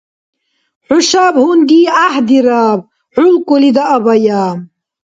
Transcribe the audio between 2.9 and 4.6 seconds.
ХӀулкӀули даабая!